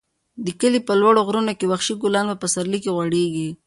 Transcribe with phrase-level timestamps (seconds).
[0.45, 3.49] د کلي په لوړو غرونو کې وحشي ګلان په پسرلي کې غوړېږي.